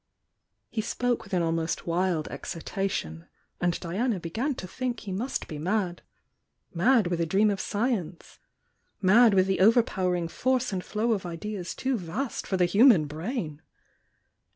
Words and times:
He 0.71 0.81
spoke 0.81 1.23
with 1.23 1.31
an 1.31 1.43
almost 1.43 1.85
wild 1.85 2.27
excitation, 2.29 3.27
and 3.59 3.79
Diana 3.79 4.19
began 4.19 4.55
to 4.55 4.65
Ihink 4.65 5.01
he 5.01 5.11
must 5.11 5.47
be 5.47 5.59
mad. 5.59 6.01
Mad 6.73 7.05
with 7.05 7.21
a 7.21 7.27
dream 7.27 7.51
of 7.51 7.59
science,— 7.59 8.39
^mad 9.03 9.35
with 9.35 9.45
the 9.45 9.59
overpoweiing 9.59 10.31
force 10.31 10.73
and 10.73 10.83
flow 10.83 11.11
of 11.11 11.23
ideas 11.27 11.75
too 11.75 11.99
vast 11.99 12.47
for 12.47 12.57
the 12.57 12.65
human 12.65 13.05
brain! 13.05 13.61